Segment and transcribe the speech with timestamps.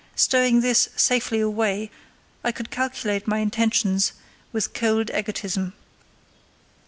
[0.15, 1.91] Stowing this safely away,
[2.43, 4.13] I could calculate my intentions
[4.51, 5.73] with cold egotism.